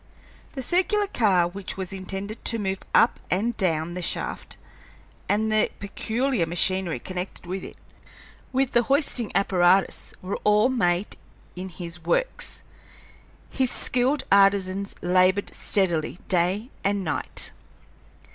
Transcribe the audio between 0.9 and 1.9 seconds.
car which